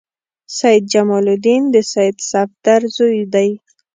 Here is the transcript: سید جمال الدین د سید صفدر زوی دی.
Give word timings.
سید 0.57 0.83
جمال 0.93 1.25
الدین 1.33 1.63
د 1.73 1.75
سید 1.91 2.17
صفدر 2.31 2.81
زوی 2.95 3.21
دی. 3.33 3.49